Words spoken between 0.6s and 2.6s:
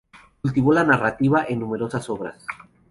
la narrativa en numerosas obras.